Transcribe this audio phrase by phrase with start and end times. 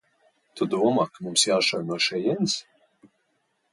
[0.61, 2.57] Tu domā, ka mums jāšauj no šejienes?